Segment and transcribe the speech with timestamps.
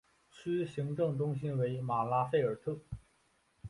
[0.31, 2.75] 区行政中心为马拉费尔特。